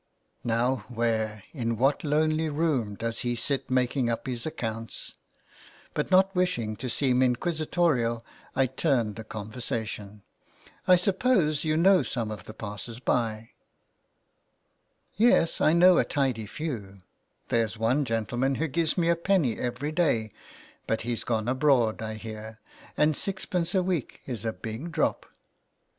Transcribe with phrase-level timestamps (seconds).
[0.43, 5.13] ''Now where, in what lonely room, does he sit making up his accounts?
[5.93, 8.23] but, not wishing to seem inquisi torial,
[8.55, 10.23] I turned the conversation.''
[10.87, 13.51] I suppose you know some of the passers by."
[15.19, 15.69] 273 S ALMS GIVING.
[15.69, 17.01] '^ Yes, I know a tidy few.
[17.49, 20.31] There's one gentleman who gives me a penny every day,
[20.87, 22.59] but he's gone abroad, I hear,
[22.97, 25.27] and sixpence a week is a big drop."